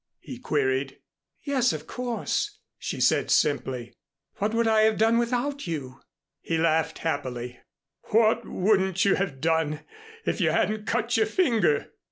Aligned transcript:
he 0.19 0.39
queried. 0.39 0.97
"Yes, 1.43 1.73
of 1.73 1.85
course," 1.85 2.57
she 2.79 2.99
said 2.99 3.29
simply. 3.29 3.93
"What 4.37 4.51
would 4.55 4.67
I 4.67 4.81
have 4.81 4.97
done 4.97 5.19
without 5.19 5.67
you?" 5.67 5.99
He 6.41 6.57
laughed 6.57 6.97
happily, 7.05 7.59
"What 8.05 8.43
wouldn't 8.43 9.05
you 9.05 9.13
have 9.13 9.39
done 9.39 9.81
if 10.25 10.41
you 10.41 10.49
hadn't 10.49 10.87
cut 10.87 11.17
your 11.17 11.27
finger?" 11.27 11.91